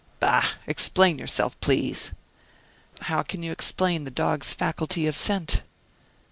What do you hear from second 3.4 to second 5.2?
you explain the dog's faculty of